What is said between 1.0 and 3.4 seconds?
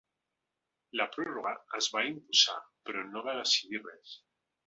La pròrroga es va imposar però no va